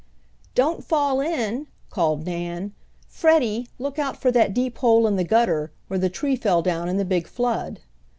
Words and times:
"Don't 0.55 0.83
fall 0.83 1.19
in," 1.21 1.67
called 1.91 2.25
Nan. 2.25 2.73
"Freddie, 3.07 3.67
look 3.77 3.99
out 3.99 4.17
for 4.17 4.31
that 4.31 4.51
deep 4.51 4.79
hole 4.79 5.05
in 5.05 5.15
the 5.15 5.23
gutter, 5.23 5.71
where 5.89 5.99
the 5.99 6.09
tree 6.09 6.35
fell 6.35 6.63
down 6.63 6.89
in 6.89 6.97
the 6.97 7.05
big 7.05 7.27
flood." 7.27 7.81